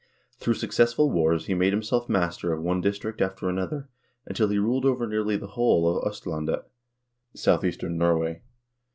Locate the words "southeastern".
7.35-7.99